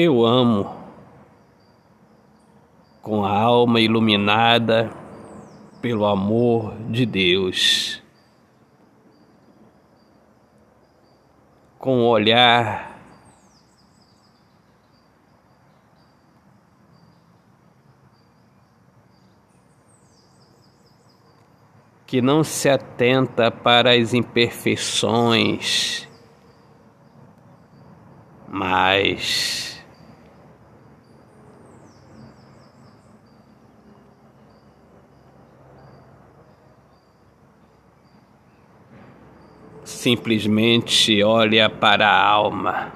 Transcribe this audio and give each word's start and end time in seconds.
Eu 0.00 0.24
amo 0.24 0.76
com 3.02 3.24
a 3.24 3.36
alma 3.36 3.80
iluminada 3.80 4.92
pelo 5.82 6.06
amor 6.06 6.72
de 6.88 7.04
Deus, 7.04 8.00
com 11.80 12.02
o 12.02 12.06
olhar 12.06 12.96
que 22.06 22.22
não 22.22 22.44
se 22.44 22.68
atenta 22.68 23.50
para 23.50 23.96
as 23.96 24.14
imperfeições, 24.14 26.08
mas 28.46 29.77
simplesmente 39.98 41.22
olha 41.24 41.68
para 41.68 42.08
a 42.08 42.24
alma. 42.24 42.92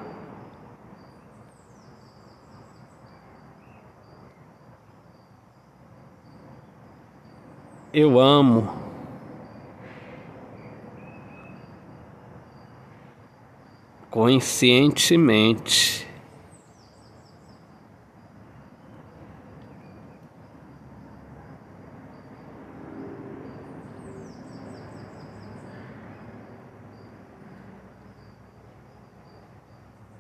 Eu 7.92 8.20
amo. 8.20 8.80
Conscientemente. 14.08 16.06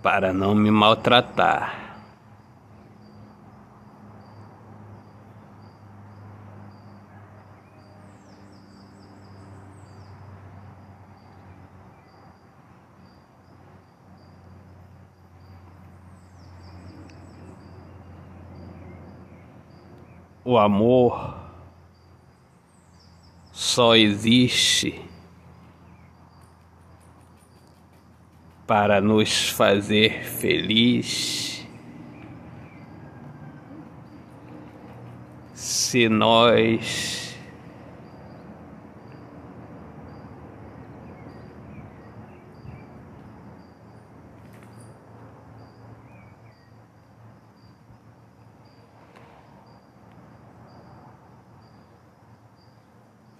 Para 0.02 0.32
não 0.32 0.54
me 0.54 0.70
maltratar. 0.70 1.80
O 20.44 20.58
amor 20.58 21.36
só 23.52 23.94
existe 23.94 25.11
para 28.72 29.02
nos 29.02 29.50
fazer 29.50 30.24
feliz. 30.24 31.68
Se 35.52 36.08
nós 36.08 37.36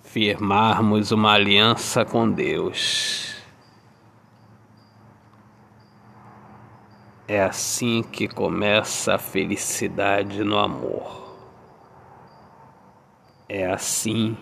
firmarmos 0.02 1.10
uma 1.10 1.32
aliança 1.32 2.04
com 2.04 2.30
Deus. 2.30 3.31
É 7.32 7.42
assim 7.42 8.02
que 8.02 8.28
começa 8.28 9.14
a 9.14 9.18
felicidade 9.18 10.44
no 10.44 10.58
amor. 10.58 11.34
É 13.48 13.64
assim 13.72 14.36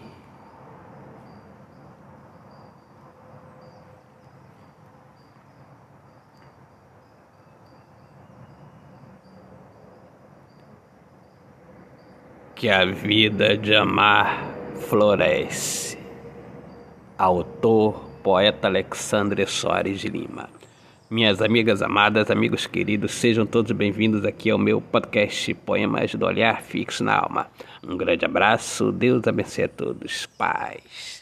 que 12.57 12.69
a 12.69 12.85
vida 12.85 13.57
de 13.57 13.73
amar 13.73 14.53
floresce. 14.89 15.97
Autor, 17.17 18.01
poeta 18.21 18.67
Alexandre 18.67 19.47
Soares 19.47 20.01
de 20.01 20.09
Lima. 20.09 20.60
Minhas 21.11 21.43
amigas 21.43 21.83
amadas, 21.83 22.31
amigos 22.31 22.69
queridos, 22.69 23.11
sejam 23.11 23.45
todos 23.45 23.73
bem-vindos 23.73 24.25
aqui 24.25 24.49
ao 24.49 24.57
meu 24.57 24.81
podcast 24.81 25.53
Poemas 25.55 26.15
do 26.15 26.25
Olhar 26.25 26.63
Fixo 26.63 27.03
na 27.03 27.17
Alma. 27.17 27.49
Um 27.83 27.97
grande 27.97 28.25
abraço, 28.25 28.93
Deus 28.93 29.27
abençoe 29.27 29.65
a 29.65 29.69
todos. 29.69 30.27
Paz. 30.39 31.20